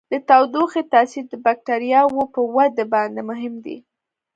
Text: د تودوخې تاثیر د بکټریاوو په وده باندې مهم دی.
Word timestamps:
د 0.11 0.13
تودوخې 0.27 0.81
تاثیر 0.93 1.25
د 1.29 1.33
بکټریاوو 1.45 2.23
په 2.35 2.41
وده 2.55 2.83
باندې 2.93 3.21
مهم 3.29 3.53
دی. 3.65 3.77